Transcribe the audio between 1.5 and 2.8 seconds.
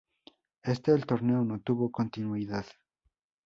tuvo continuidad.